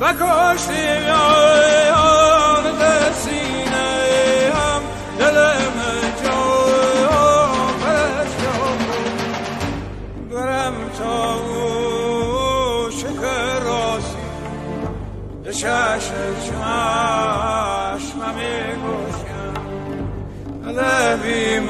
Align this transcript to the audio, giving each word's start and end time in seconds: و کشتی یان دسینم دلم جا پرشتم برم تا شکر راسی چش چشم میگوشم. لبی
و 0.00 0.12
کشتی 0.12 0.84
یان 1.06 2.64
دسینم 2.80 4.82
دلم 5.18 5.76
جا 6.24 6.42
پرشتم 7.80 8.78
برم 10.30 10.74
تا 10.98 11.36
شکر 12.90 13.60
راسی 13.64 14.24
چش 15.44 15.62
چشم 16.44 18.20
میگوشم. 18.36 19.54
لبی 20.66 21.60